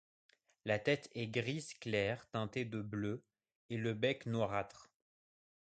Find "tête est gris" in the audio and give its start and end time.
0.79-1.63